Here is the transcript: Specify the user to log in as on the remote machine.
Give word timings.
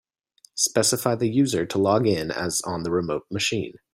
Specify 0.55 1.13
the 1.13 1.29
user 1.29 1.67
to 1.67 1.77
log 1.77 2.07
in 2.07 2.31
as 2.31 2.59
on 2.63 2.81
the 2.81 2.89
remote 2.89 3.27
machine. 3.29 3.75